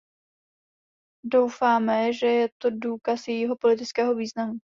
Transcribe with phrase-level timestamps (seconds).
[1.25, 4.53] Doufáme, že je to důkaz jejího politického významu.